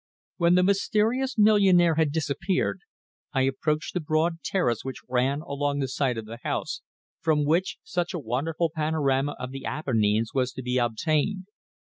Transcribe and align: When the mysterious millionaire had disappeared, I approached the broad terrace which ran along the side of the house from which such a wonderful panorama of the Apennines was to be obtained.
When 0.37 0.55
the 0.55 0.63
mysterious 0.63 1.37
millionaire 1.37 1.93
had 1.93 2.11
disappeared, 2.11 2.79
I 3.33 3.41
approached 3.43 3.93
the 3.93 3.99
broad 3.99 4.41
terrace 4.43 4.83
which 4.83 5.03
ran 5.07 5.41
along 5.41 5.77
the 5.77 5.87
side 5.87 6.17
of 6.17 6.25
the 6.25 6.39
house 6.41 6.81
from 7.19 7.45
which 7.45 7.77
such 7.83 8.11
a 8.15 8.19
wonderful 8.19 8.71
panorama 8.73 9.35
of 9.37 9.51
the 9.51 9.63
Apennines 9.63 10.33
was 10.33 10.53
to 10.53 10.63
be 10.63 10.79
obtained. 10.79 11.49